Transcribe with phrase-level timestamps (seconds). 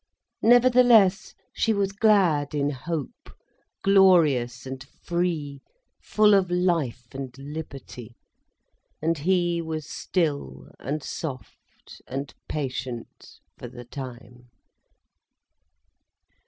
[0.41, 3.29] Nevertheless she was glad in hope,
[3.83, 5.61] glorious and free,
[6.01, 8.17] full of life and liberty.
[8.99, 14.49] And he was still and soft and patient, for the time.